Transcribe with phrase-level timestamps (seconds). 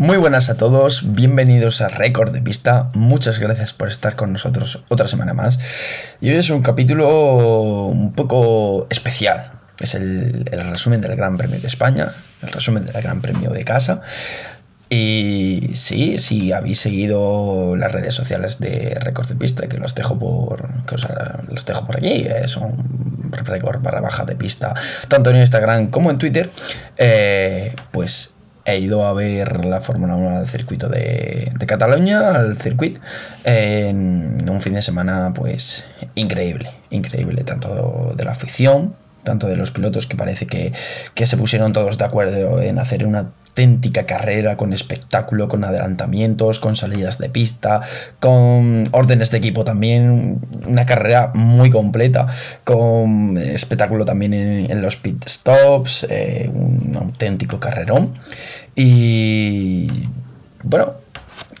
[0.00, 4.82] Muy buenas a todos, bienvenidos a Récord de Pista, muchas gracias por estar con nosotros
[4.88, 5.58] otra semana más.
[6.22, 11.66] Y hoy es un capítulo un poco especial, es el, resumen del Gran Premio de
[11.66, 14.00] España, el resumen del Gran Premio de casa.
[14.88, 20.18] Y sí, si habéis seguido las redes sociales de Récord de Pista, que los dejo
[20.18, 20.96] por, que
[21.52, 24.72] los dejo por allí, eh, son Récord barra baja de pista,
[25.08, 26.50] tanto en Instagram como en Twitter,
[26.96, 28.34] eh, pues
[28.72, 33.00] he ido a ver la Fórmula 1 al circuito de, Cataluña, al circuito,
[33.44, 39.70] en un fin de semana pues increíble, increíble, tanto de la afición, tanto de los
[39.70, 40.72] pilotos que parece que,
[41.14, 46.60] que se pusieron todos de acuerdo en hacer una auténtica carrera con espectáculo, con adelantamientos,
[46.60, 47.80] con salidas de pista,
[48.20, 52.28] con órdenes de equipo también, una carrera muy completa,
[52.64, 58.14] con espectáculo también en, los pit stops, eh, un auténtico carrerón.
[58.76, 59.88] Y
[60.62, 60.94] bueno,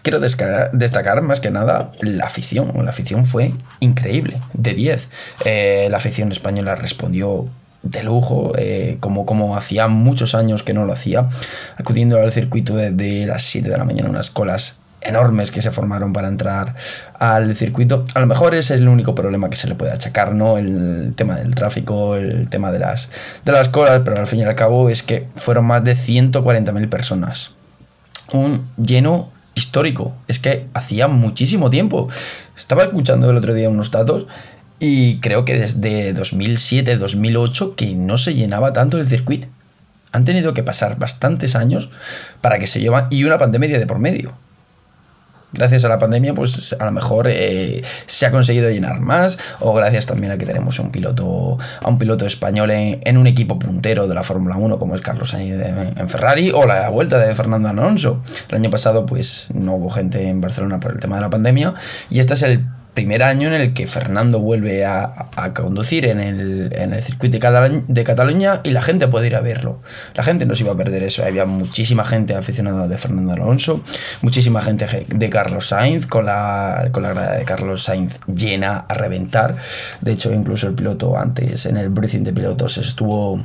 [0.02, 2.72] quiero destacar más que nada la afición.
[2.84, 5.08] La afición fue increíble, de 10.
[5.44, 7.48] Eh, la afición española respondió
[7.82, 11.28] de lujo, eh, como, como hacía muchos años que no lo hacía,
[11.76, 16.12] acudiendo al circuito desde las 7 de la mañana, unas colas enormes que se formaron
[16.12, 16.74] para entrar
[17.18, 18.04] al circuito.
[18.14, 20.58] A lo mejor ese es el único problema que se le puede achacar, ¿no?
[20.58, 23.08] El tema del tráfico, el tema de las,
[23.44, 26.88] de las colas, pero al fin y al cabo es que fueron más de 140.000
[26.88, 27.54] personas.
[28.32, 30.14] Un lleno histórico.
[30.28, 32.08] Es que hacía muchísimo tiempo.
[32.56, 34.26] Estaba escuchando el otro día unos datos
[34.80, 39.46] y creo que desde 2007-2008 que no se llenaba tanto el circuito.
[40.12, 41.90] Han tenido que pasar bastantes años
[42.40, 44.34] para que se lleva y una pandemia de por medio
[45.52, 49.72] gracias a la pandemia, pues a lo mejor eh, se ha conseguido llenar más, o
[49.74, 54.06] gracias también a que tenemos un piloto, a un piloto español en, un equipo puntero
[54.06, 57.68] de la Fórmula 1, como es Carlos Sainz en Ferrari, o la vuelta de Fernando
[57.68, 58.22] Alonso.
[58.48, 61.74] El año pasado, pues no hubo gente en Barcelona por el tema de la pandemia,
[62.08, 67.02] y este es el primer año en el que Fernando vuelve a, conducir en el,
[67.02, 69.80] circuito de, Cataluña y la gente puede ir a verlo.
[70.14, 71.24] La gente no se iba a perder eso.
[71.24, 73.82] Había muchísima gente aficionada de Fernando Alonso,
[74.22, 78.94] muchísima gente de Carlos Sainz, con la, con la grada de Carlos Sainz llena a
[78.94, 79.56] reventar.
[80.00, 83.40] De hecho, incluso el piloto antes en el briefing de pilotos estuvo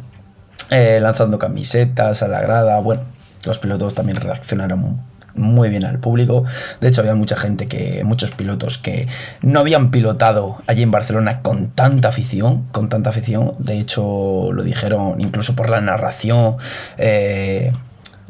[0.71, 2.79] eh, lanzando camisetas a la grada.
[2.79, 3.03] Bueno,
[3.45, 6.43] los pilotos también reaccionaron muy bien al público.
[6.81, 9.07] De hecho, había mucha gente que, muchos pilotos que
[9.41, 13.53] no habían pilotado allí en Barcelona con tanta afición, con tanta afición.
[13.59, 16.57] De hecho, lo dijeron incluso por la narración.
[16.97, 17.71] Eh,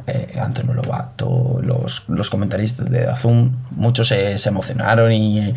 [0.07, 5.53] eh, Antonio Lobato, los, los comentaristas de Azul, muchos se, se emocionaron y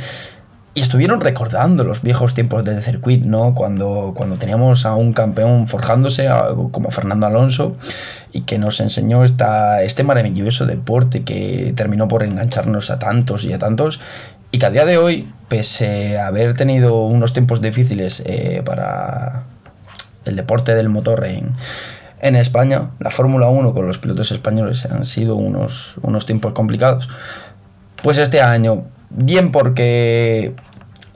[0.74, 3.54] y estuvieron recordando los viejos tiempos del circuit, ¿no?
[3.54, 6.28] Cuando, cuando teníamos a un campeón forjándose,
[6.70, 7.76] como Fernando Alonso,
[8.32, 13.52] y que nos enseñó esta, este maravilloso deporte que terminó por engancharnos a tantos y
[13.52, 14.00] a tantos,
[14.50, 19.44] y que a día de hoy, pese a haber tenido unos tiempos difíciles eh, para
[20.24, 21.54] el deporte del motor en,
[22.20, 27.08] en España, la Fórmula 1 con los pilotos españoles han sido unos, unos tiempos complicados.
[28.02, 30.54] Pues este año, bien porque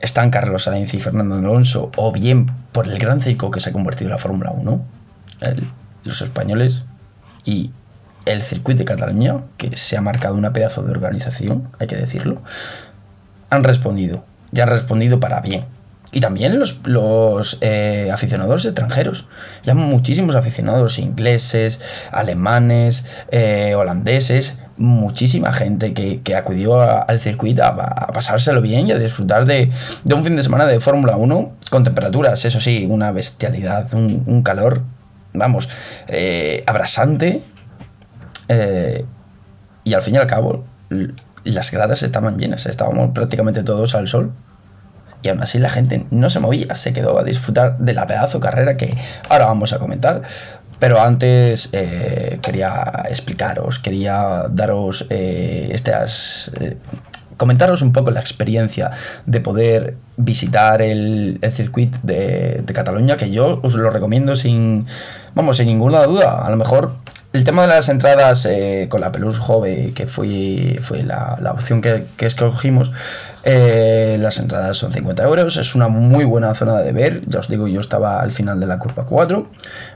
[0.03, 3.73] están Carlos Sainz y Fernando Alonso, o bien por el gran circo que se ha
[3.73, 4.85] convertido en la Fórmula 1,
[6.05, 6.85] los españoles
[7.45, 7.71] y
[8.27, 12.43] el circuito de Cataluña, que se ha marcado una pedazo de organización, hay que decirlo,
[13.49, 15.65] han respondido, ya han respondido para bien.
[16.15, 19.31] Y también los, eh, aficionados extranjeros.
[19.65, 28.61] Ya muchísimos aficionados ingleses, alemanes, eh, holandeses, muchísima gente que, acudió al circuito a, pasárselo
[28.61, 29.71] bien y a disfrutar de,
[30.05, 34.83] un fin de semana de Fórmula 1 con temperaturas, eso sí, una bestialidad, un, calor,
[35.33, 35.69] vamos,
[36.09, 37.43] eh, abrasante.
[38.49, 39.05] Eh,
[39.85, 40.65] y al fin y al cabo,
[41.45, 44.33] las gradas estaban llenas, estábamos prácticamente todos al sol.
[45.23, 48.41] Y aún así la gente no se movía, se quedó a disfrutar de la pedazo
[48.41, 48.97] carrera que
[49.29, 50.23] ahora vamos a comentar.
[50.83, 56.51] Pero antes eh, quería explicaros, quería daros eh, estas...
[56.59, 56.77] Eh,
[57.37, 58.91] comentaros un poco la experiencia
[59.25, 64.87] de poder visitar el, circuito de, Cataluña, que yo os lo recomiendo sin,
[65.37, 66.45] vamos, sin ninguna duda.
[66.45, 66.97] A lo mejor
[67.33, 68.49] el tema de las entradas
[68.89, 72.93] con la Pelus Jove, que fue, fue la, opción que, que escogimos,
[73.45, 77.23] eh, las entradas son 50 euros, es una muy buena zona de ver.
[77.27, 79.49] Ya os digo, yo estaba al final de la curva 4,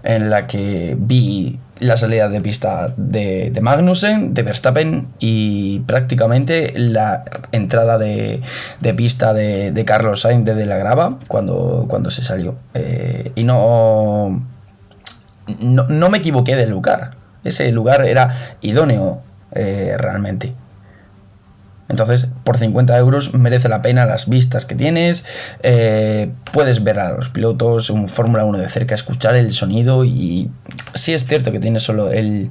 [0.03, 7.25] en la que vi la salida de pista de, Magnussen, de Verstappen y prácticamente la
[7.53, 8.43] entrada de,
[8.97, 12.57] pista de, Carlos Sainz de, la grava cuando, cuando se salió.
[12.75, 14.45] Eh, y no,
[15.61, 17.16] no, no me equivoqué de lugar.
[17.47, 19.23] Ese lugar era idóneo
[19.53, 20.55] eh, realmente.
[21.89, 25.25] Entonces, por 50 euros merece la pena las vistas que tienes.
[25.63, 30.05] Eh, puedes ver a los pilotos, un Fórmula 1 de cerca, escuchar el sonido.
[30.05, 30.51] Y
[30.95, 32.51] sí es cierto que tienes solo el,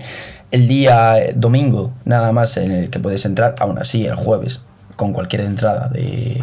[0.51, 3.55] el día domingo, nada más en el que puedes entrar.
[3.59, 4.65] Aún así, el jueves,
[4.95, 6.41] con cualquier entrada de,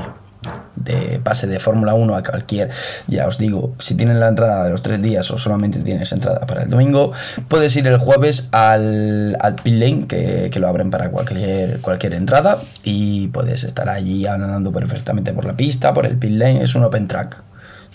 [0.77, 2.71] de pase de Fórmula 1 a cualquier,
[3.07, 6.47] ya os digo, si tienes la entrada de los tres días o solamente tienes entrada
[6.47, 7.13] para el domingo,
[7.49, 12.15] puedes ir el jueves al, al pit lane, que, que, lo abren para cualquier, cualquier
[12.15, 16.75] entrada, y puedes estar allí andando perfectamente por la pista, por el pit lane, es
[16.75, 17.43] un open track.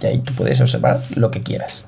[0.01, 1.85] Y ahí tú puedes observar lo que quieras.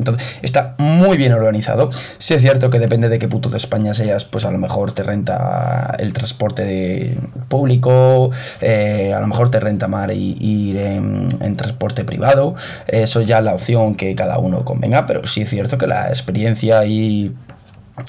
[0.00, 1.90] Entonces, está muy bien organizado.
[2.18, 4.92] Si es cierto que depende de qué puto de España seas, pues a lo mejor
[4.92, 7.18] te renta el transporte
[7.48, 8.30] público,
[8.62, 12.54] eh, a lo mejor te renta más ir en, en, transporte privado.
[12.86, 16.08] Eso ya es la opción que cada uno convenga, pero sí es cierto que la
[16.08, 17.34] experiencia y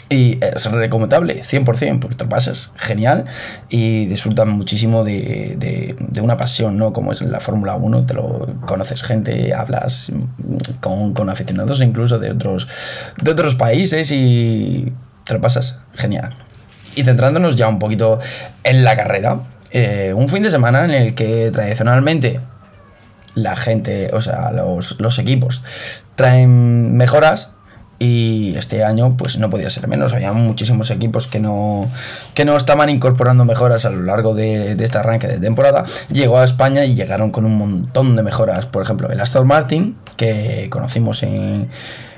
[0.09, 3.25] y es recomendable, 100%, porque te lo pasas genial
[3.69, 6.93] y disfrutas muchísimo de, de, una pasión, ¿no?
[6.93, 10.11] Como es la Fórmula 1, te lo conoces gente, hablas
[10.79, 12.67] con, con, aficionados incluso de otros,
[13.21, 14.91] de otros países y
[15.25, 16.35] te lo pasas genial.
[16.95, 18.19] Y centrándonos ya un poquito
[18.63, 22.41] en la carrera, eh, un fin de semana en el que tradicionalmente
[23.33, 25.63] la gente, o sea, los, los equipos
[26.15, 27.53] traen mejoras
[28.01, 31.88] y este año pues no podía ser menos, había muchísimos equipos que no,
[32.33, 36.44] que no estaban incorporando mejoras a lo largo de, este arranque de temporada, llegó a
[36.44, 41.21] España y llegaron con un montón de mejoras, por ejemplo el Aston Martin, que conocimos
[41.21, 41.69] en,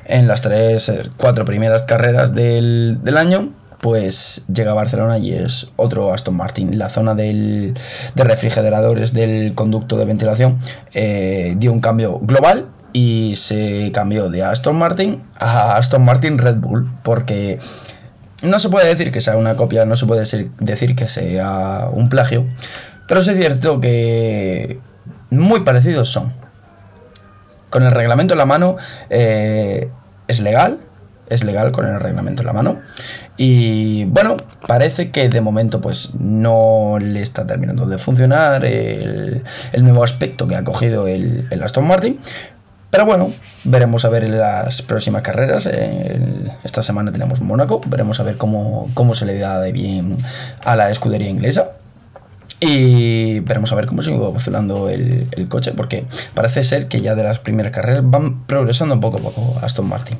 [0.06, 3.50] en las tres, cuatro primeras carreras del, del año,
[3.82, 6.80] pues llega a Barcelona y es otro Aston Martin.
[6.80, 7.74] La zona del,
[8.16, 10.60] de refrigeradores del conducto de ventilación
[10.94, 16.58] eh, dio un cambio global y se cambió de Aston Martin a Aston Martin Red
[16.58, 17.60] Bull porque
[18.44, 20.26] no se puede decir que sea una copia, no se puede
[20.60, 22.46] decir que sea un plagio,
[23.08, 24.80] pero es cierto que
[25.30, 26.34] muy parecidos son.
[27.70, 28.76] Con el reglamento en la mano
[29.10, 29.90] eh,
[30.28, 30.80] es legal,
[31.30, 32.82] es legal con el reglamento en la mano.
[33.38, 34.38] Y bueno,
[34.68, 39.44] parece que de momento pues no le está terminando de funcionar el,
[39.80, 42.20] nuevo aspecto que ha cogido el, Aston Martin.
[42.94, 43.34] Pero bueno,
[43.64, 45.68] veremos a ver en las próximas carreras.
[46.64, 50.16] Esta semana tenemos Mónaco, veremos a ver cómo, cómo se le da de bien
[50.64, 51.72] a la escudería inglesa.
[52.60, 57.16] Y veremos a ver cómo sigue evolucionando el, el, coche, porque parece ser que ya
[57.16, 60.20] de las primeras carreras van progresando poco a poco Aston Martin.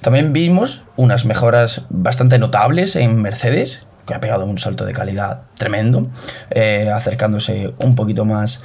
[0.00, 5.42] También vimos unas mejoras bastante notables en Mercedes, que ha pegado un salto de calidad
[5.56, 6.08] tremendo,
[6.50, 8.62] eh, acercándose un poquito más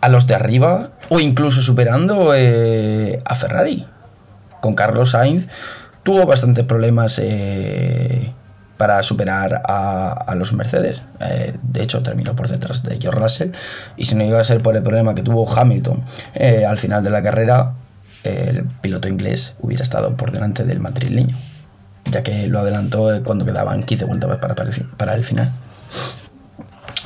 [0.00, 3.86] a los de arriba o incluso superando eh, a Ferrari.
[4.60, 5.48] Con Carlos Sainz
[6.02, 8.32] tuvo bastantes problemas eh,
[8.76, 11.02] para superar a, los Mercedes.
[11.20, 13.50] Eh, de hecho, terminó por detrás de George Russell.
[13.96, 16.02] Y si no iba a ser por el problema que tuvo Hamilton
[16.66, 17.74] al final de la carrera,
[18.24, 21.36] el piloto inglés hubiera estado por delante del madrileño,
[22.10, 25.52] ya que lo adelantó cuando quedaban 15 vueltas para, para el final.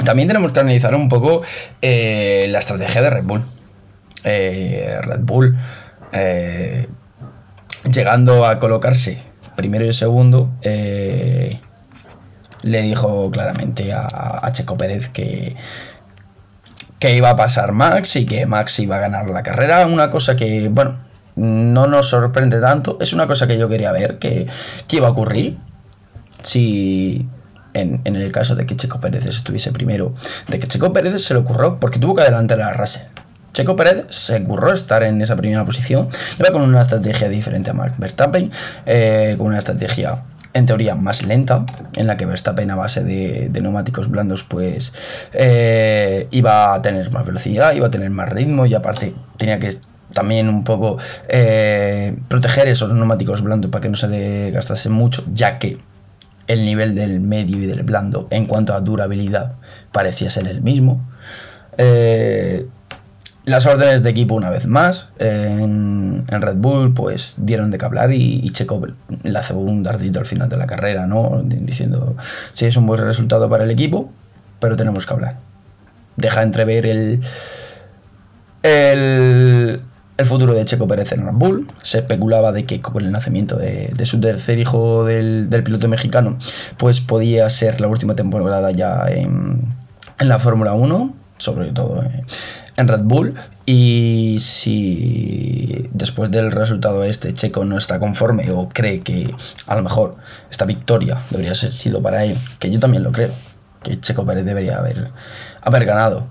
[0.04, 1.42] También tenemos que analizar un poco
[1.80, 3.42] eh, la estrategia de Red Bull.
[4.24, 5.56] Eh, Red Bull
[6.12, 6.88] eh,
[7.90, 9.22] llegando a colocarse
[9.56, 11.60] primero y segundo, le
[12.62, 14.06] dijo claramente a,
[14.42, 15.54] a, Checo Pérez que,
[16.98, 19.86] que iba a pasar Max y que Max iba a ganar la carrera.
[19.86, 20.98] Una cosa que, bueno,
[21.36, 22.98] no nos sorprende tanto.
[23.00, 24.46] Es una cosa que yo quería ver, que
[24.90, 25.58] iba a ocurrir.
[26.42, 27.28] Si
[27.74, 30.14] en, el caso de que Checo Pérez estuviese primero,
[30.48, 33.08] de que Checo Pérez se le ocurrió porque tuvo que adelantar a Russell.
[33.52, 37.72] Checo Pérez se ocurrió estar en esa primera posición, iba con una estrategia diferente a
[37.72, 38.50] Mark Verstappen,
[38.86, 40.22] eh, con una estrategia
[40.54, 41.64] en teoría más lenta,
[41.94, 44.92] en la que Verstappen a base de, neumáticos blandos pues
[45.32, 49.70] eh, iba a tener más velocidad, iba a tener más ritmo y aparte tenía que
[50.12, 50.96] también un poco
[51.28, 55.78] eh, proteger esos neumáticos blandos para que no se desgastasen mucho, ya que
[56.46, 59.56] el nivel del medio y del blando en cuanto a durabilidad
[59.92, 61.04] parecía ser el mismo.
[61.78, 62.66] Eh,
[63.44, 68.10] las órdenes de equipo una vez más en, Red Bull pues dieron de que hablar
[68.12, 68.82] y, y Checo
[69.22, 71.42] lanzó un dardito al final de la carrera, ¿no?
[71.44, 72.16] Diciendo,
[72.54, 74.10] sí, es un buen resultado para el equipo,
[74.60, 75.36] pero tenemos que hablar.
[76.16, 77.20] Deja entrever el,
[78.62, 79.80] el,
[80.16, 81.66] el futuro de Checo Pérez en Red Bull.
[81.82, 86.38] Se especulaba de que con el nacimiento de, su tercer hijo del, piloto mexicano,
[86.76, 89.62] pues podía ser la última temporada ya en,
[90.20, 92.24] la Fórmula 1, sobre todo eh,
[92.76, 93.34] en Red Bull
[93.66, 99.34] y si después del resultado este Checo no está conforme o cree que
[99.66, 100.16] a lo mejor
[100.50, 103.32] esta victoria debería ser sido para él, que yo también lo creo,
[103.82, 105.10] que Checo Pérez debería haber,
[105.62, 106.26] haber ganado,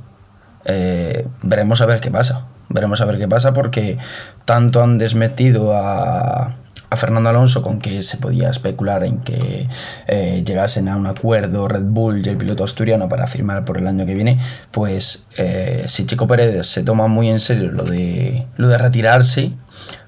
[0.65, 2.47] eh, veremos a ver qué pasa.
[2.73, 3.97] Veremos a ver qué pasa porque
[4.45, 6.55] tanto han desmetido a,
[6.95, 9.67] Fernando Alonso con que se podía especular en que
[10.05, 13.87] eh, llegasen a un acuerdo Red Bull y el piloto asturiano para firmar por el
[13.87, 14.39] año que viene,
[14.69, 19.53] pues eh, si Chico Pérez se toma muy en serio lo de, lo de retirarse,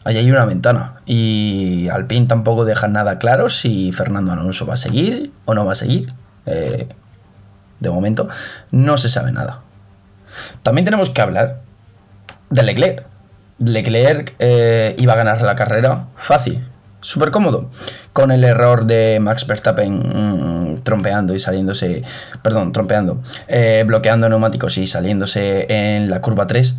[0.03, 1.01] ahí hay una ventana.
[1.07, 5.72] Y Alpine tampoco deja nada claro si Fernando Alonso va a seguir o no va
[5.72, 6.13] a seguir.
[6.45, 6.88] Eh,
[7.79, 8.27] de momento
[8.69, 9.62] no se sabe nada.
[10.62, 11.64] También tenemos que hablar
[12.49, 13.05] de Leclerc.
[13.59, 14.35] Leclerc
[14.97, 16.67] iba a ganar la carrera fácil,
[17.05, 17.69] súper cómodo.
[18.13, 22.03] Con el error de Max Verstappen mm, trompeando y saliéndose,
[22.41, 26.75] perdón, trompeando, eh, bloqueando neumáticos y saliéndose en la curva 3,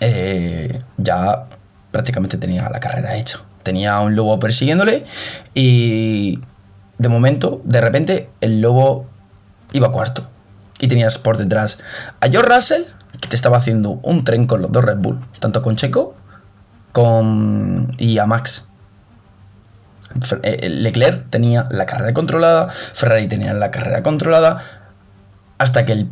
[0.00, 1.46] eh, ya
[1.90, 3.40] prácticamente tenía la carrera hecha.
[3.64, 5.04] Tenía un lobo persiguiéndole
[5.52, 6.38] y
[6.98, 9.06] de momento, de repente, el lobo
[9.72, 10.28] iba cuarto.
[10.78, 11.78] Y tenías por detrás
[12.20, 12.82] a George Russell,
[13.28, 16.14] te estaba haciendo un tren con los dos Red Bull, tanto con Checo
[16.92, 17.90] con...
[17.98, 18.68] y a Max.
[20.42, 24.58] Eh, Leclerc tenía la carrera controlada, Ferrari tenía la carrera controlada,
[25.58, 26.08] hasta que el,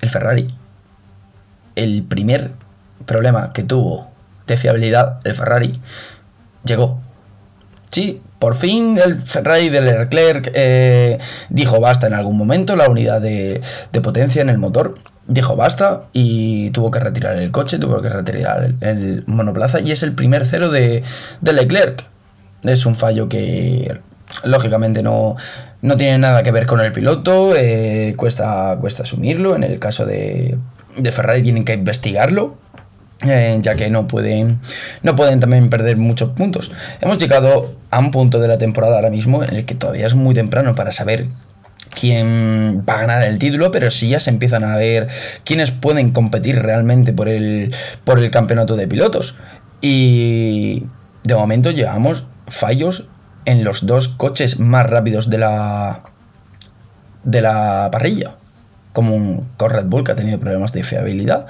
[0.00, 0.54] el Ferrari,
[1.76, 2.52] el primer
[3.04, 4.10] problema que tuvo
[4.46, 5.80] de fiabilidad, el Ferrari,
[6.64, 7.00] llegó.
[7.90, 11.18] Sí, por fin el Ferrari de Leclerc eh,
[11.48, 13.60] dijo basta en algún momento, la unidad de,
[14.02, 14.98] potencia en el motor
[15.30, 20.02] dijo basta y tuvo que retirar el coche, tuvo que retirar el, monoplaza y es
[20.02, 21.02] el primer cero de,
[21.40, 22.04] de Leclerc.
[22.64, 24.00] Es un fallo que
[24.44, 25.36] lógicamente no,
[25.82, 29.56] no tiene nada que ver con el piloto, eh, cuesta, cuesta asumirlo.
[29.56, 30.58] En el caso de,
[30.96, 32.58] de Ferrari tienen que investigarlo.
[33.22, 34.60] Eh, ya que no pueden,
[35.02, 36.72] no pueden también perder muchos puntos.
[37.02, 40.14] Hemos llegado a un punto de la temporada ahora mismo en el que todavía es
[40.14, 41.28] muy temprano para saber
[41.90, 45.08] quién va a ganar el título, pero sí ya se empiezan a ver
[45.44, 49.38] quiénes pueden competir realmente por el, por el campeonato de pilotos.
[49.80, 50.84] Y
[51.24, 53.08] de momento llevamos fallos
[53.44, 56.02] en los dos coches más rápidos de la
[57.24, 58.36] de la parrilla,
[58.92, 61.46] como con Red Bull que ha tenido problemas de fiabilidad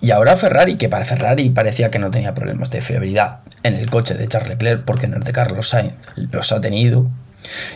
[0.00, 3.90] y ahora Ferrari, que para Ferrari parecía que no tenía problemas de fiabilidad en el
[3.90, 7.10] coche de Charles Leclerc, porque en el de Carlos Sainz los ha tenido,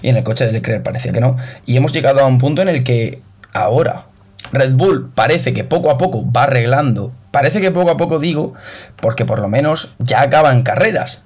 [0.02, 2.62] y en el coche de Leclerc parecía que no, y hemos llegado a un punto
[2.62, 4.06] en el que ahora
[4.52, 8.54] Red Bull parece que poco a poco va arreglando, parece que poco a poco digo,
[9.00, 11.24] porque por lo menos ya acaban carreras,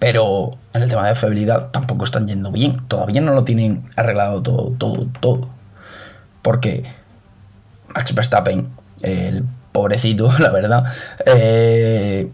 [0.00, 2.78] pero en el tema de fiabilidad tampoco están yendo bien.
[2.88, 5.48] Todavía no lo tienen arreglado todo, todo, todo.
[6.40, 6.84] Porque
[7.94, 8.70] Max Verstappen,
[9.02, 10.84] el pobrecito, la verdad,
[11.26, 12.30] eh,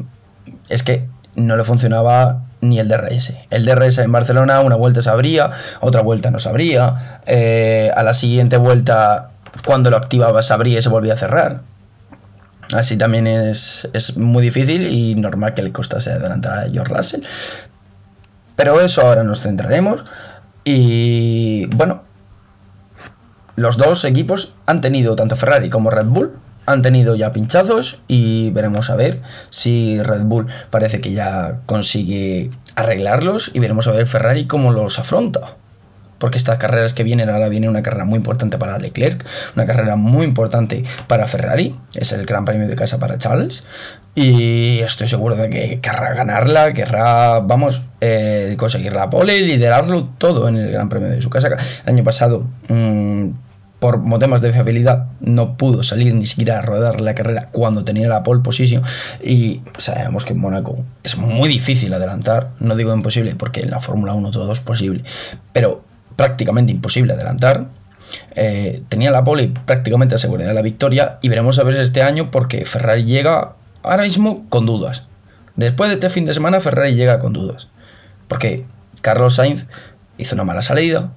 [0.68, 3.34] es que no le funcionaba ni el DRS.
[3.50, 5.50] El DRS en Barcelona, una vuelta se abría,
[5.80, 7.20] otra vuelta no se abría.
[7.26, 9.30] Eh, a la siguiente vuelta,
[9.64, 11.60] cuando lo activaba, se abría y se volvía a cerrar.
[12.72, 17.20] Así también es, muy difícil y normal que le costase adelantar a George Russell.
[18.56, 20.04] Pero eso ahora nos centraremos.
[20.64, 22.02] Y bueno,
[23.54, 28.50] los dos equipos han tenido, tanto Ferrari como Red Bull, han tenido ya pinchazos y
[28.50, 34.06] veremos a ver si Red Bull parece que ya consigue arreglarlos y veremos a ver
[34.06, 35.56] Ferrari cómo los afronta
[36.18, 39.96] porque estas carreras que vienen, ahora viene una carrera muy importante para Leclerc, una carrera
[39.96, 43.64] muy importante para Ferrari, es el gran premio de casa para Charles,
[44.14, 50.48] y estoy seguro de que querrá ganarla, querrá, vamos, eh, conseguir la pole, liderarlo todo
[50.48, 51.48] en el gran premio de su casa.
[51.48, 53.28] El año pasado, mm,
[53.78, 58.08] por temas de fiabilidad, no pudo salir ni siquiera a rodar la carrera cuando tenía
[58.08, 58.82] la pole position,
[59.22, 63.80] y sabemos que en Mónaco es muy difícil adelantar, no digo imposible, porque en la
[63.80, 65.04] Fórmula 1 todo es posible,
[65.52, 65.84] pero
[66.16, 67.68] prácticamente imposible adelantar.
[68.36, 72.64] Eh, tenía la pole prácticamente asegurada la victoria y veremos a ver este año porque
[72.64, 75.08] Ferrari llega ahora mismo con dudas.
[75.56, 77.68] Después de este fin de semana Ferrari llega con dudas.
[78.28, 78.64] Porque
[79.00, 79.66] Carlos Sainz
[80.18, 81.12] hizo una mala salida.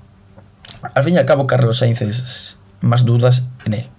[0.94, 3.90] Al fin y al cabo Carlos Sainz es más dudas en él.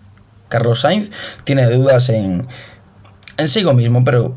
[0.48, 1.10] Carlos Sainz
[1.44, 2.46] tiene dudas en,
[3.36, 4.36] en sí mismo, pero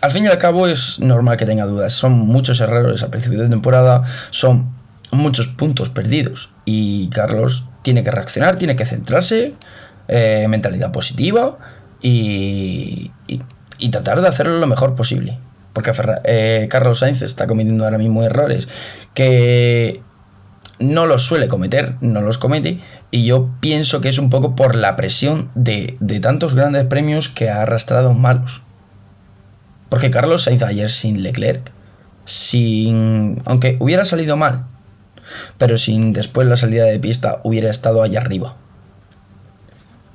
[0.00, 1.92] al fin y al cabo es normal que tenga dudas.
[1.92, 4.74] Son muchos errores al principio de temporada, son
[5.12, 9.54] muchos puntos perdidos y Carlos tiene que reaccionar, tiene que centrarse,
[10.08, 11.58] eh, mentalidad positiva
[12.00, 13.12] y,
[13.78, 15.38] y, tratar de hacerlo lo mejor posible.
[15.72, 15.92] Porque
[16.24, 18.68] eh, Carlos Sainz está cometiendo ahora mismo errores
[19.14, 20.02] que
[20.82, 24.74] no los suele cometer, no los comete, y yo pienso que es un poco por
[24.74, 28.62] la presión de, de tantos grandes premios que ha arrastrado malos.
[29.88, 31.70] Porque Carlos Sainz ayer sin Leclerc,
[32.24, 33.42] sin.
[33.44, 34.66] aunque hubiera salido mal,
[35.58, 38.56] pero sin después la salida de pista hubiera estado allá arriba.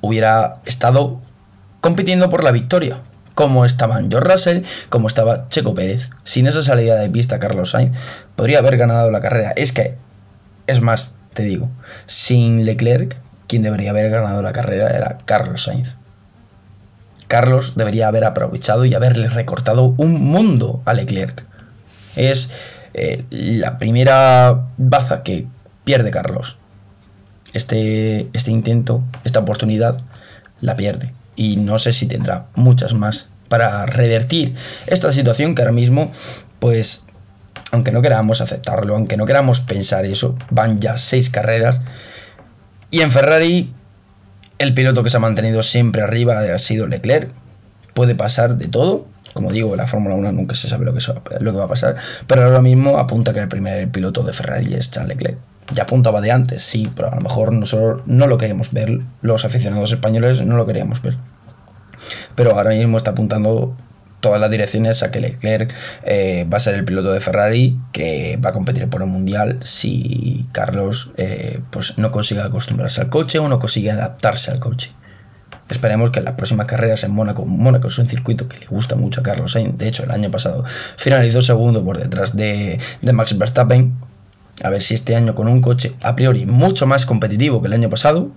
[0.00, 1.20] Hubiera estado
[1.80, 3.00] compitiendo por la victoria
[3.38, 6.10] como estaban George Russell, como estaba Checo Pérez.
[6.24, 7.96] Sin esa salida de pista Carlos Sainz,
[8.34, 9.52] podría haber ganado la carrera.
[9.54, 9.96] Es que,
[10.68, 11.68] es más, te digo,
[12.06, 13.16] sin Leclerc,
[13.48, 15.96] quien debería haber ganado la carrera era Carlos Sainz.
[17.26, 21.44] Carlos debería haber aprovechado y haberle recortado un mundo a Leclerc.
[22.14, 22.50] Es
[22.94, 25.46] eh, la primera baza que
[25.84, 26.60] pierde Carlos.
[27.54, 29.96] Este, este intento, esta oportunidad,
[30.60, 34.54] la pierde y no sé si tendrá muchas más para revertir
[34.86, 36.10] esta situación que ahora mismo,
[36.58, 37.06] pues,
[37.72, 41.82] aunque no queramos aceptarlo, aunque no queramos pensar eso, van ya seis carreras
[42.90, 43.74] y en Ferrari
[44.58, 47.30] el piloto que se ha mantenido siempre arriba ha sido Leclerc.
[47.94, 49.06] Puede pasar de todo.
[49.34, 51.00] Como digo, la Fórmula 1 nunca se sabe lo que,
[51.40, 51.96] lo que va a pasar.
[52.26, 55.38] Pero ahora mismo apunta que el primer piloto de Ferrari es Charles Leclerc
[55.72, 59.44] ya apuntaba de antes, sí, pero a lo mejor nosotros no lo queríamos ver, los
[59.44, 61.16] aficionados españoles no lo queríamos ver.
[62.34, 63.76] Pero ahora mismo está apuntando
[64.20, 65.72] todas las direcciones a que Leclerc
[66.04, 69.58] eh, va a ser el piloto de Ferrari que va a competir por el mundial
[69.62, 74.92] si Carlos eh, pues no consigue acostumbrarse al coche o no consigue adaptarse al coche.
[75.68, 78.96] Esperemos que en las próximas carreras en Mónaco, Mónaco es un circuito que le gusta
[78.96, 79.76] mucho a Carlos Sainz.
[79.76, 80.64] De hecho, el año pasado
[80.96, 83.98] finalizó segundo por detrás de, de Max Verstappen
[84.62, 87.74] a ver si este año con un coche a priori mucho más competitivo que el
[87.74, 88.30] año pasado,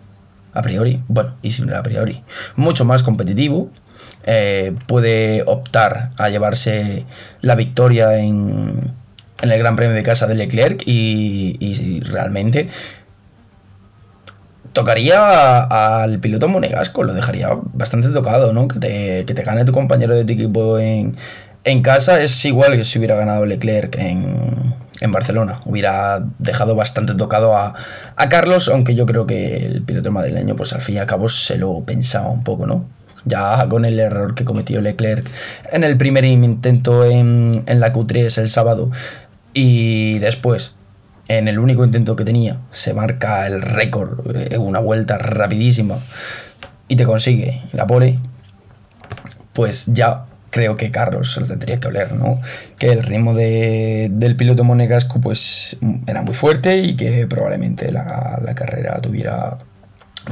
[0.53, 2.23] a priori, bueno, y sin a priori,
[2.55, 3.71] mucho más competitivo,
[4.23, 7.05] eh, puede optar a llevarse
[7.41, 8.93] la victoria en,
[9.41, 12.69] en, el Gran Premio de Casa de Leclerc y, realmente
[14.73, 15.63] tocaría
[16.03, 18.69] al piloto monegasco, lo dejaría bastante tocado, ¿no?
[18.69, 21.17] Que te, que te gane tu compañero de tu equipo en,
[21.63, 25.59] en casa es igual que si hubiera ganado Leclerc en, en Barcelona.
[25.65, 27.75] Hubiera dejado bastante tocado a,
[28.29, 31.57] Carlos, aunque yo creo que el piloto madrileño, pues al fin y al cabo se
[31.57, 32.85] lo pensaba un poco, ¿no?
[33.25, 35.27] Ya con el error que cometió Leclerc
[35.71, 38.89] en el primer intento en, en la Q3 el sábado
[39.53, 40.75] y después
[41.27, 45.99] en el único intento que tenía se marca el récord, eh, una vuelta rapidísima
[46.87, 48.19] y te consigue la pole,
[49.53, 52.41] pues ya creo que Carlos se lo tendría que oler, ¿no?
[52.77, 58.99] Que el ritmo del piloto monegasco pues era muy fuerte y que probablemente la, carrera
[58.99, 59.57] tuviera,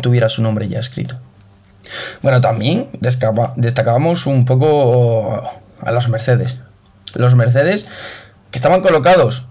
[0.01, 1.17] tuviera su nombre ya escrito.
[2.21, 5.43] Bueno, también destacábamos un poco
[5.81, 6.57] a los Mercedes.
[7.15, 7.87] Los Mercedes
[8.51, 9.49] que estaban colocados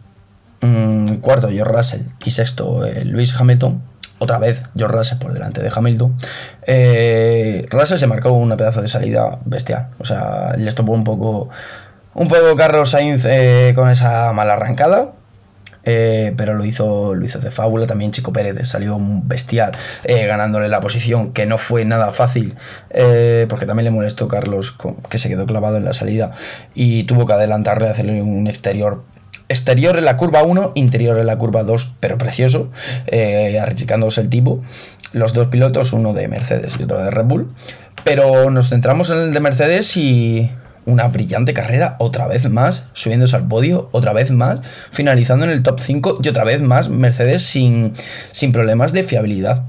[1.20, 3.82] cuarto George Russell y sexto eh, Luis Hamilton
[4.18, 6.16] otra vez George Russell por delante de Hamilton.
[6.66, 9.90] Eh, Russell se marcó una pedazo de salida bestial.
[9.98, 11.50] O sea, le estopó un poco.
[12.14, 15.12] Un poco Carlos Sainz eh, con esa mala arrancada.
[15.90, 17.86] Eh, pero lo hizo, lo hizo de fábula.
[17.86, 19.72] También Chico Pérez salió bestial,
[20.04, 22.56] ganándole la posición, que no fue nada fácil,
[23.48, 24.76] porque también le molestó Carlos,
[25.08, 26.32] que se quedó clavado en la salida
[26.74, 29.02] y tuvo que adelantarle, hacerle un exterior
[29.50, 32.70] Exterior en la curva 1, interior en la curva 2, pero precioso,
[33.06, 34.62] eh, el tipo.
[35.12, 37.54] Los dos pilotos, uno de Mercedes y otro de Red Bull.
[38.04, 40.52] Pero nos centramos en el de Mercedes y
[40.88, 45.62] una brillante carrera, otra vez más, subiéndose al podio, otra vez más, finalizando en el
[45.62, 47.92] top 5 y otra vez más Mercedes sin,
[48.32, 49.64] sin problemas de fiabilidad.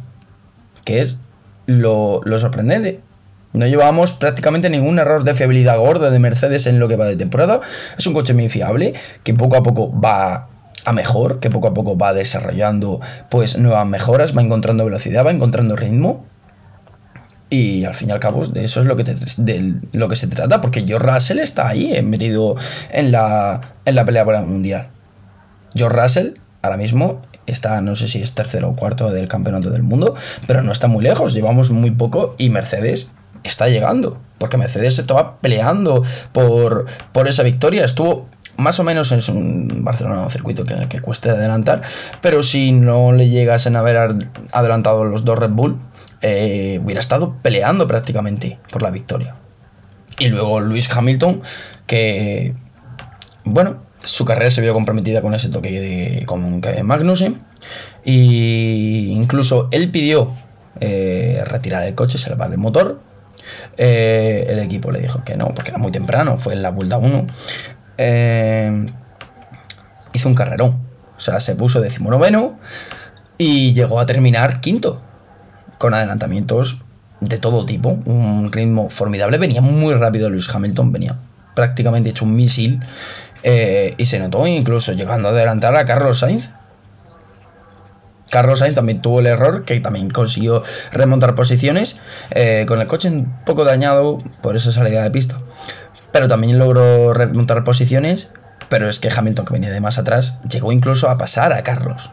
[0.85, 1.19] Que es
[1.65, 3.01] lo, lo sorprendente.
[3.51, 7.15] No llevamos prácticamente ningún error de fiabilidad gordo de Mercedes en lo que va de
[7.15, 7.59] temporada.
[7.97, 10.47] Es un coche muy fiable que poco a poco va
[10.85, 15.31] a mejor, que poco a poco va desarrollando pues nuevas mejoras, va encontrando velocidad, va
[15.31, 16.25] encontrando ritmo.
[17.49, 20.27] Y al fin y al cabo de eso es lo que, de lo que se
[20.27, 22.55] trata, porque George Russell está ahí eh, metido
[22.91, 24.89] en la, en la pelea por el mundial.
[25.73, 29.81] George Russell ahora mismo está, no sé si es tercero o cuarto del campeonato del
[29.81, 33.11] mundo, pero no está muy lejos, llevamos muy poco y Mercedes
[33.43, 34.19] está llegando.
[34.37, 37.83] Porque Mercedes estaba peleando por, por esa victoria.
[37.83, 41.81] Estuvo más o menos en un Barcelona un circuito que, que cueste adelantar.
[42.21, 44.15] Pero si no le llegasen a haber
[44.51, 45.77] adelantado los dos Red Bull,
[46.21, 49.35] eh, hubiera estado peleando prácticamente por la victoria.
[50.17, 51.41] Y luego Luis Hamilton,
[51.87, 52.53] que,
[53.45, 57.43] bueno, su carrera se vio comprometida con ese toque de, con Magnussen.
[58.03, 60.33] Y incluso él pidió
[60.79, 63.01] eh, retirar el coche, salvar el motor.
[63.77, 66.97] Eh, el equipo le dijo que no, porque era muy temprano, fue en la vuelta
[66.97, 67.27] 1.
[67.97, 68.85] Eh,
[70.13, 70.81] hizo un carrerón.
[71.15, 72.59] O sea, se puso decimonoveno
[73.37, 75.01] y llegó a terminar quinto.
[75.79, 76.83] Con adelantamientos
[77.21, 77.97] de todo tipo.
[78.05, 79.39] Un ritmo formidable.
[79.39, 80.91] Venía muy rápido Luis Hamilton.
[80.91, 81.17] Venía
[81.55, 82.81] prácticamente hecho un misil.
[83.41, 86.49] Eh, y se notó incluso llegando a adelantar a Carlos Sainz.
[88.29, 90.61] Carlos Sainz también tuvo el error, que también consiguió
[90.91, 91.99] remontar posiciones,
[92.31, 95.39] eh, con el coche un poco dañado por esa salida de pista.
[96.11, 98.31] Pero también logró remontar posiciones,
[98.69, 102.11] pero es que Hamilton, que venía de más atrás, llegó incluso a pasar a Carlos.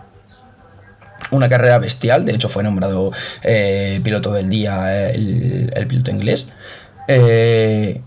[1.30, 3.12] Una carrera bestial, de hecho fue nombrado
[3.42, 6.52] eh, piloto del día el, el piloto inglés.
[7.08, 8.00] Eh,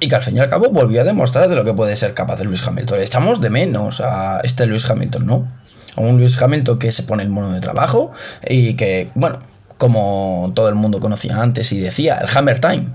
[0.00, 2.14] y que al fin y al cabo volvió a demostrar de lo que puede ser
[2.14, 3.00] capaz de Luis Hamilton.
[3.00, 5.52] Echamos de menos a este Luis Hamilton, ¿no?
[5.96, 8.12] A un Luis Hamilton que se pone el mono de trabajo
[8.46, 9.38] y que, bueno,
[9.78, 12.88] como todo el mundo conocía antes y decía, el Hammer Time.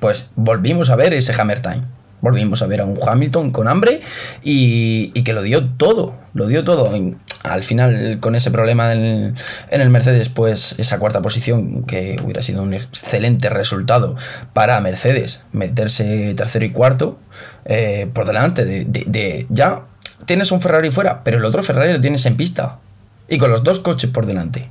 [0.00, 1.82] Pues volvimos a ver ese Hammer Time.
[2.22, 4.00] Volvimos a ver a un Hamilton con hambre
[4.42, 6.90] y que lo dio todo, lo dio todo
[7.42, 9.34] al final con ese problema en,
[9.70, 14.16] el Mercedes, pues esa cuarta posición que hubiera sido un excelente resultado
[14.52, 17.18] para Mercedes, meterse tercero y cuarto
[17.64, 19.82] eh, por delante de, ya
[20.24, 22.78] tienes un Ferrari fuera, pero el otro Ferrari lo tienes en pista
[23.28, 24.70] y con los dos coches por delante.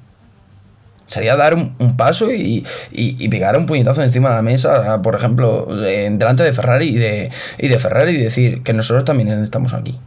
[1.07, 5.65] Sería dar un, paso y, y, pegar un puñetazo encima de la mesa, por ejemplo,
[5.65, 9.99] delante de Ferrari y de, y de Ferrari y decir que nosotros también estamos aquí.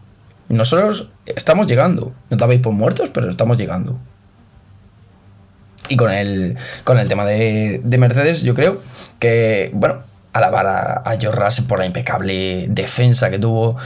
[0.48, 2.12] Nosotros estamos llegando.
[2.30, 3.98] No te por muertos, pero estamos llegando.
[5.88, 8.80] Y con el, con el tema de, Mercedes, yo creo
[9.18, 9.98] que, bueno,
[10.32, 13.76] alabar a, a George por la impecable defensa que tuvo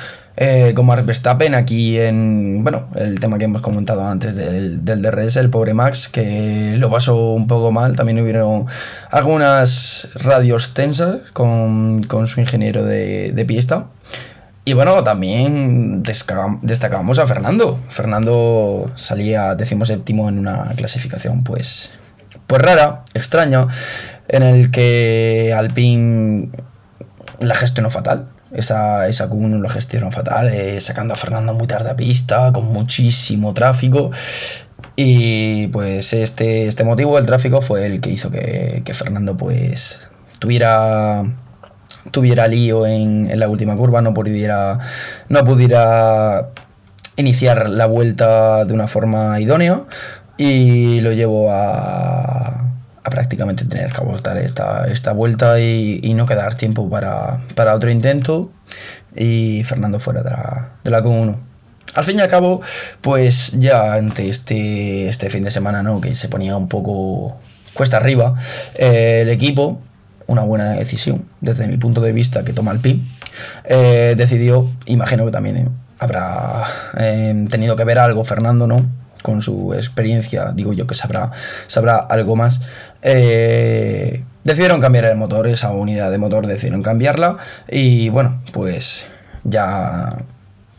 [0.41, 5.03] eh, con Mark Verstappen aquí en, bueno, el tema que hemos comentado antes del, del
[5.03, 7.97] DRS, el pobre Max, que lo pasó un poco mal.
[7.97, 8.67] También hubieron
[9.11, 13.87] algunas radios tensas con, su ingeniero de, de pista.
[14.69, 17.81] Y bueno, también destacamos a Fernando.
[17.89, 21.93] Fernando salía séptimo en una clasificación pues,
[22.47, 23.67] pues rara, extraña,
[24.29, 26.51] en el que Alpine
[27.41, 28.29] la gestionó fatal.
[28.53, 32.67] Esa, esa Q1 la gestionó fatal, eh, sacando a Fernando muy tarde a pista, con
[32.67, 34.11] muchísimo tráfico.
[34.97, 40.07] Y pues este, este motivo, el tráfico, fue el que hizo que, que Fernando pues
[40.39, 41.25] tuviera
[42.11, 44.79] tuviera lío en, la última curva, no pudiera,
[45.29, 46.51] no pudiera
[47.17, 49.83] iniciar la vuelta de una forma idónea
[50.37, 52.69] y lo llevo a,
[53.09, 57.41] a prácticamente tener que abortar esta, esta vuelta y, no quedar tiempo para,
[57.75, 58.51] otro intento
[59.15, 61.39] y Fernando fuera de la, de la Q1.
[61.95, 62.61] Al fin y al cabo,
[63.01, 66.01] pues ya ante este, este fin de semana, ¿no?
[66.01, 67.37] Que se ponía un poco
[67.73, 68.35] cuesta arriba,
[68.75, 69.81] eh, el equipo
[70.29, 73.09] una buena decisión desde mi punto de vista que toma el PIN,
[73.65, 76.65] eh, decidió, imagino que también eh, habrá
[76.99, 78.87] eh, tenido que ver algo Fernando, ¿no?
[79.23, 81.33] Con su experiencia, digo yo que sabrá,
[81.67, 82.61] sabrá algo más.
[83.03, 87.39] decidieron cambiar el motor, esa unidad de motor decidieron cambiarla
[87.69, 89.07] y bueno, pues
[89.45, 90.19] ya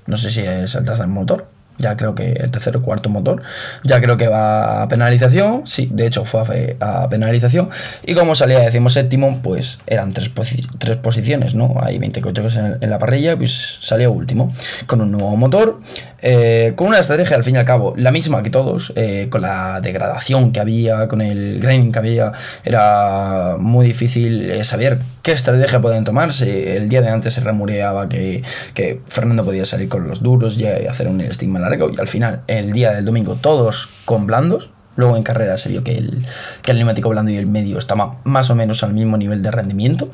[0.06, 1.48] no sé si es el motor,
[1.80, 3.42] ya creo que el tercer o cuarto motor,
[3.84, 7.70] ya creo que va a penalización, sí, de hecho fue a, penalización,
[8.06, 10.30] y como salía decimos séptimo, pues eran tres,
[10.78, 11.76] tres posiciones, ¿no?
[11.82, 14.54] Hay 20 coches en, la parrilla, pues salió último,
[14.86, 15.80] con un nuevo motor,
[16.22, 19.42] eh, con una estrategia al fin y al cabo la misma que todos, eh, con
[19.42, 22.32] la degradación que había, con el graining que había,
[22.63, 26.78] era muy difícil eh, saber qué estrategia pueden tomarse.
[26.78, 30.66] El día de antes se remureaba que, que Fernando podía salir con los duros y
[30.66, 34.72] hacer un estigma largo, y al final, el día del domingo, todos con blandos.
[34.96, 36.26] Luego en carrera se vio que el,
[36.62, 39.50] que el neumático blando y el medio estaban más o menos al mismo nivel de
[39.50, 40.12] rendimiento.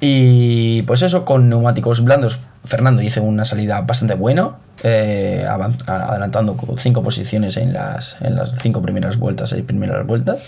[0.00, 7.02] Y pues eso, con neumáticos blandos, Fernando hizo una salida bastante buena, eh, adelantando cinco
[7.02, 10.40] posiciones en las, en las cinco primeras vueltas, seis primeras vueltas.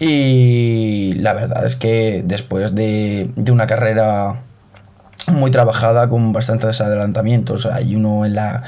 [0.00, 4.42] Y la verdad es que después de, de una carrera
[5.28, 8.64] muy trabajada con bastantes adelantamientos, hay uno en la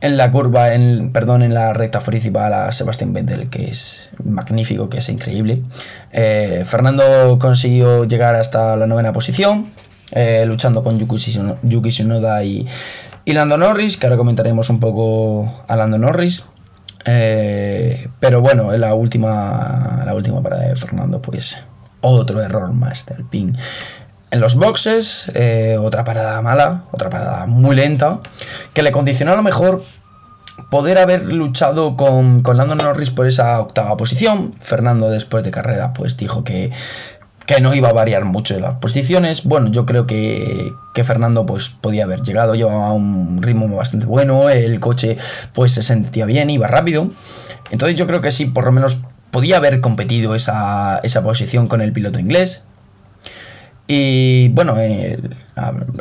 [0.00, 4.88] en la curva, en, perdón, en la recta principal a Sebastián Vettel, que es magnífico,
[4.88, 5.62] que es increíble.
[6.12, 9.70] Eh, Fernando consiguió llegar hasta la novena posición,
[10.12, 12.66] eh, luchando con Yuki, Tsunoda y,
[13.24, 16.44] y, Lando Norris, que ahora comentaremos un poco a Lando Norris.
[17.12, 21.58] Eh, pero bueno, en la última, la última parada de Fernando, pues
[22.02, 23.56] otro error más del pin
[24.30, 28.20] en los boxes, eh, otra parada mala, otra parada muy lenta,
[28.72, 29.82] que le condicionó a lo mejor
[30.70, 34.54] poder haber luchado con, con Lando Norris por esa octava posición.
[34.60, 36.70] Fernando después de carrera pues dijo que,
[37.50, 39.42] que no iba a variar mucho de las posiciones.
[39.42, 44.48] Bueno, yo creo que, que Fernando pues podía haber llegado, llevaba un ritmo bastante bueno,
[44.48, 45.16] el coche
[45.52, 47.10] pues se sentía bien, iba rápido.
[47.72, 48.98] Entonces yo creo que sí, por lo menos
[49.32, 52.62] podía haber competido esa, esa posición con el piloto inglés.
[53.88, 54.76] Y bueno,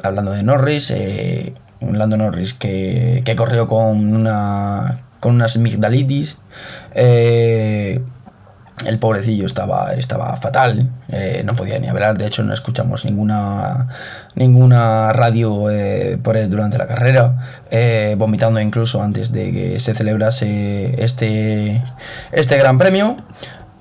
[0.03, 6.37] hablando de Norris, eh, Lando Norris que, que corrió con una con unas migdalitis.
[6.93, 8.01] Eh,
[8.85, 13.87] el pobrecillo estaba, estaba fatal, eh, no podía ni hablar, de hecho no escuchamos ninguna,
[14.35, 17.35] ninguna radio eh, por él durante la carrera,
[18.17, 21.83] vomitando incluso antes de que se celebrase este,
[22.31, 23.17] este gran premio.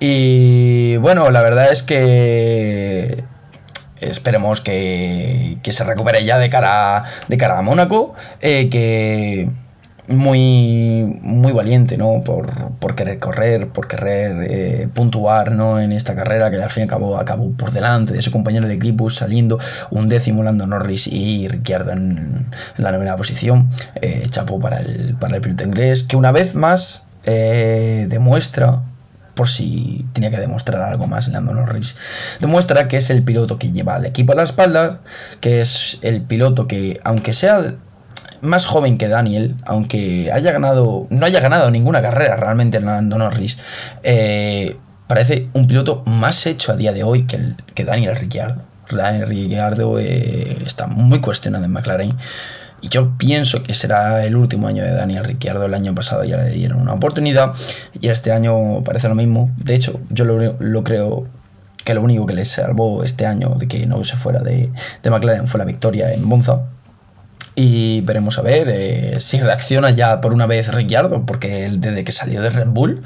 [0.01, 3.25] Y bueno, la verdad es que
[4.01, 9.49] esperemos que, que se recupere ya de cara, de cara a Mónaco, que
[10.09, 12.23] muy, muy valiente, ¿no?
[12.25, 15.79] Por, querer correr, por querer eh, puntuar, ¿no?
[15.79, 18.67] En esta carrera que al fin y al cabo acabó por delante de su compañero
[18.67, 19.59] de equipo, saliendo
[19.91, 23.69] un décimo Lando Norris y Ricciardo en, la novena posición.
[23.97, 28.83] Eh, chapo para el, para el piloto inglés, que una vez más eh, demuestra
[29.35, 31.95] por si tenía que demostrar algo más Lando Norris.
[32.41, 35.01] Demuestra que es el piloto que lleva al equipo a la espalda,
[35.41, 37.77] que es el piloto que, aunque sea
[38.41, 43.19] más joven que Daniel, aunque haya ganado, no haya ganado ninguna carrera realmente en Lando
[43.19, 43.59] Norris,
[44.03, 48.63] eh, parece un piloto más hecho a día de hoy que, que Daniel Ricciardo.
[48.91, 52.17] Daniel Ricciardo eh, está muy cuestionado en McLaren.
[52.81, 55.67] Y yo pienso que será el último año de Daniel Ricciardo.
[55.67, 57.55] El año pasado ya le dieron una oportunidad
[58.01, 59.51] y este año parece lo mismo.
[59.57, 61.27] De hecho, yo lo, lo creo
[61.85, 64.71] que lo único que le salvó este año de que no se fuera de,
[65.03, 66.61] de McLaren fue la victoria en Monza
[67.61, 72.13] y veremos a ver eh, si reacciona ya por una vez Ricciardo, porque desde que
[72.13, 73.03] salió de Red Bull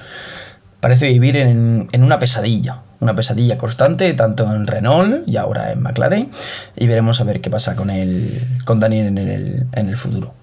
[0.79, 6.31] parece vivir en, una pesadilla, una pesadilla constante, tanto en Renault y ahora en McLaren.
[6.77, 10.35] Y veremos a ver qué pasa con, el, con Daniel en el, en el futuro.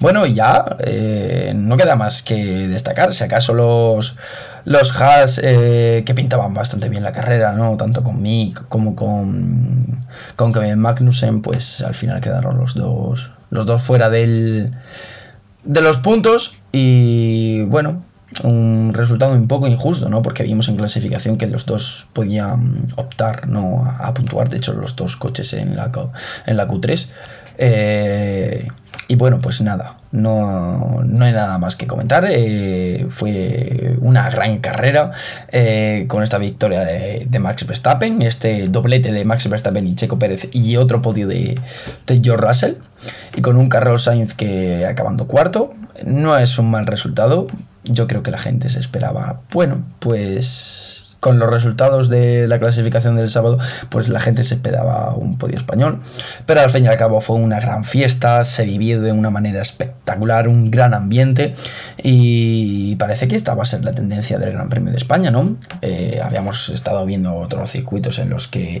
[0.00, 4.16] Bueno, ya eh, no queda más que destacar, si acaso los,
[4.64, 7.76] los Haas eh, que pintaban bastante bien la carrera, ¿no?
[7.76, 13.66] Tanto con Mick como con, con Kevin Magnussen, pues al final quedaron los dos, los
[13.66, 14.74] dos fuera del,
[15.64, 18.04] de los puntos y bueno,
[18.42, 20.22] un resultado un poco injusto, ¿no?
[20.22, 23.84] Porque vimos en clasificación que los dos podían optar, ¿no?
[23.98, 25.90] A, puntuar, de hecho los dos coches en la,
[26.46, 27.08] en la Q3.
[27.58, 28.68] Eh,
[29.08, 32.26] y bueno, pues nada, no, hay nada más que comentar.
[32.28, 35.12] Eh, fue una gran carrera
[35.50, 40.48] eh, con esta victoria de, Max Verstappen, este doblete de Max Verstappen y Checo Pérez
[40.52, 41.58] y otro podio de,
[42.06, 42.74] de George Russell.
[43.34, 45.72] Y con un Carlos Sainz que acabando cuarto.
[46.04, 47.48] No es un mal resultado.
[47.88, 53.16] Yo creo que la gente se esperaba, bueno, pues con los resultados de la clasificación
[53.16, 53.58] del sábado,
[53.90, 56.00] pues la gente se esperaba un podio español.
[56.46, 59.60] Pero al fin y al cabo fue una gran fiesta, se vivió de una manera
[59.60, 61.54] espectacular, un gran ambiente
[62.02, 65.56] y parece que esta va a ser la tendencia del Gran Premio de España, ¿no?
[65.82, 68.80] Eh, habíamos estado viendo otros circuitos en los que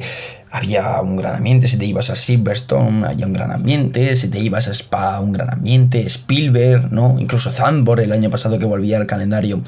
[0.50, 4.38] había un gran ambiente, si te ibas a Silverstone había un gran ambiente, si te
[4.38, 7.16] ibas a Spa un gran ambiente, Spielberg, ¿no?
[7.18, 9.60] Incluso Zandvoort el año pasado que volvía al calendario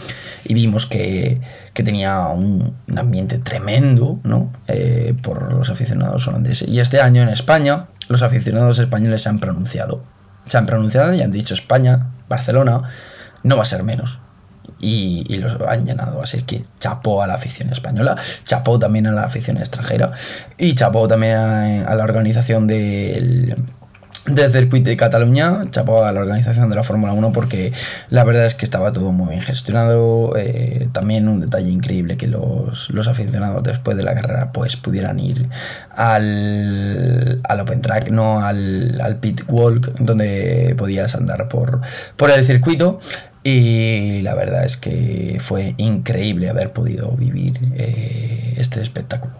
[0.44, 1.40] y vimos que,
[1.74, 4.52] tenía un, ambiente tremendo, ¿no?
[4.68, 6.68] Eh, por los aficionados holandeses.
[6.68, 10.04] Y este año en España los aficionados españoles se han pronunciado.
[10.46, 12.82] Se han pronunciado y han dicho España, Barcelona,
[13.42, 14.20] no va a ser menos
[14.80, 16.22] y, los han llenado.
[16.22, 20.12] Así que chapó a la afición española, chapó también a la afición extranjera
[20.58, 23.56] y chapó también a, la organización del
[24.26, 27.72] del circuito de Cataluña, chapó a la organización de la Fórmula 1 porque
[28.10, 30.36] la verdad es que estaba todo muy bien gestionado.
[30.36, 35.48] Eh, también un detalle increíble que los, aficionados después de la carrera pues pudieran ir
[35.96, 41.80] al, al Open Track, no al, al Pit Walk, donde podías andar por,
[42.16, 43.00] por el circuito.
[43.42, 49.32] Y la verdad es que fue increíble haber podido vivir eh, este espectáculo.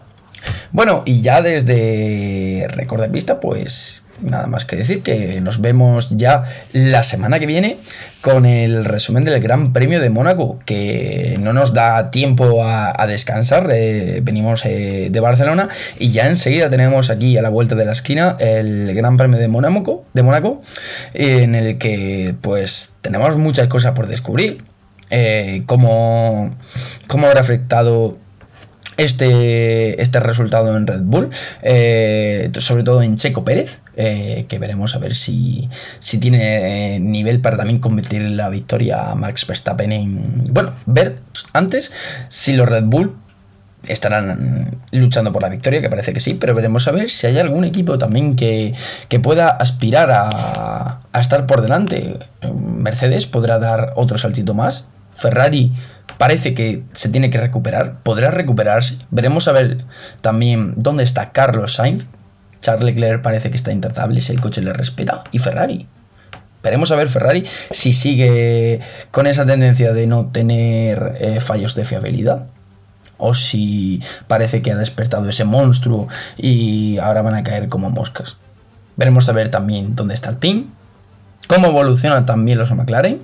[0.72, 6.16] Bueno, y ya desde Record de Pista, pues nada más que decir que nos vemos
[6.16, 7.78] ya la semana que viene
[8.20, 13.70] con el resumen del Gran Premio de Mónaco, que no nos da tiempo a, descansar,
[13.72, 17.92] eh, venimos eh, de Barcelona y ya enseguida tenemos aquí a la vuelta de la
[17.92, 20.62] esquina el Gran Premio de Mónaco, de Mónaco
[21.14, 24.64] en el que pues tenemos muchas cosas por descubrir,
[25.10, 26.54] eh, cómo,
[27.06, 28.18] cómo habrá afectado
[29.00, 31.30] este, este resultado en Red Bull,
[31.62, 37.00] eh, sobre todo en Checo Pérez, eh, que veremos a ver si, si tiene eh,
[37.00, 40.44] nivel para también convertir la victoria a Max Verstappen en...
[40.52, 41.18] Bueno, ver
[41.52, 41.92] antes
[42.28, 43.16] si los Red Bull
[43.88, 47.38] estarán luchando por la victoria, que parece que sí, pero veremos a ver si hay
[47.38, 48.74] algún equipo también que,
[49.22, 52.18] pueda aspirar a, a, estar por delante.
[52.54, 54.88] Mercedes podrá dar otro saltito más.
[55.10, 55.72] Ferrari
[56.18, 58.98] parece que se tiene que recuperar, podrá recuperarse.
[59.10, 59.84] Veremos a ver
[60.20, 62.06] también dónde está Carlos Sainz.
[62.60, 65.24] Charles Leclerc parece que está intratable si el coche le respeta.
[65.32, 65.88] Y Ferrari.
[66.62, 71.86] Veremos a ver Ferrari si sigue con esa tendencia de no tener eh, fallos de
[71.86, 72.48] fiabilidad
[73.16, 78.36] o si parece que ha despertado ese monstruo y ahora van a caer como moscas.
[78.96, 80.72] Veremos a ver también dónde está el pin,
[81.46, 83.22] cómo evolucionan también los McLaren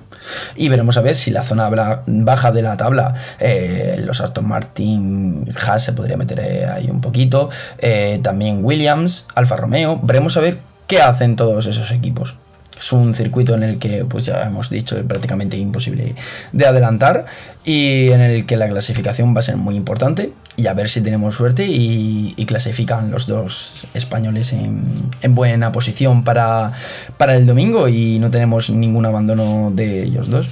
[0.56, 1.68] y veremos a ver si la zona
[2.06, 7.00] baja de la tabla, eh, los Aston Martin, Haas se podría meter eh, ahí un
[7.00, 12.36] poquito, eh, también Williams, Alfa Romeo, veremos a ver qué hacen todos esos equipos.
[12.78, 16.14] Es un circuito en el que, pues ya hemos dicho, es prácticamente imposible
[16.52, 17.26] de adelantar
[17.64, 21.00] y en el que la clasificación va a ser muy importante y a ver si
[21.00, 26.72] tenemos suerte y, clasifican los dos españoles en, buena posición para,
[27.16, 30.48] para el domingo y no tenemos ningún abandono de ellos dos.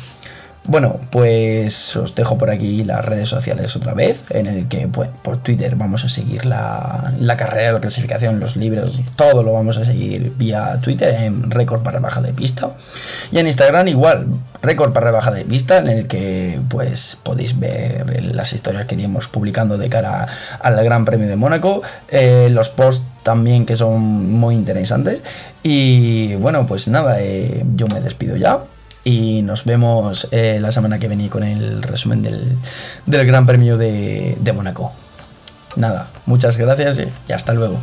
[0.66, 5.11] Bueno, pues os dejo por aquí las redes sociales otra vez, en el que pues,
[5.22, 9.85] por Twitter vamos a seguir la, carrera, la clasificación, los libros, todo lo vamos a
[9.85, 12.70] seguir vía Twitter en récord para baja de pista.
[13.31, 14.27] Y en Instagram igual,
[14.62, 19.29] récord para baja de pista, en el que pues podéis ver las historias que iremos
[19.29, 20.27] publicando de cara
[20.61, 25.22] al Gran Premio de Mónaco, eh, los posts también que son muy interesantes.
[25.62, 28.64] Y bueno, pues nada, eh, yo me despido ya
[29.05, 32.59] y nos vemos eh, la semana que viene con el resumen del,
[33.07, 34.93] Gran Premio de, de Mónaco.
[35.77, 37.79] Nada, muchas gracias y hasta luego.